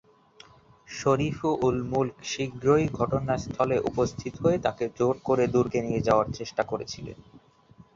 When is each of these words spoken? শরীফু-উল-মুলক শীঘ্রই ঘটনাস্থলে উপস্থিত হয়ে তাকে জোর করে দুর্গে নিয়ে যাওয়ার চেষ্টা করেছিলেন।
শরীফু-উল-মুলক 0.87 2.17
শীঘ্রই 2.23 2.85
ঘটনাস্থলে 2.99 3.77
উপস্থিত 3.89 4.33
হয়ে 4.43 4.57
তাকে 4.59 4.83
জোর 4.97 5.15
করে 5.23 5.43
দুর্গে 5.47 5.79
নিয়ে 5.81 6.05
যাওয়ার 6.07 6.27
চেষ্টা 6.37 6.63
করেছিলেন। 6.63 7.17